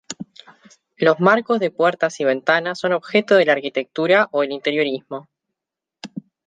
[0.97, 5.29] Los marcos de puertas y ventanas son objeto de la arquitectura o el interiorismo.